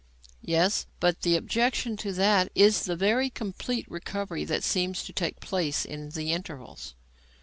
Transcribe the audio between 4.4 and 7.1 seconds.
that seems to take place in the intervals."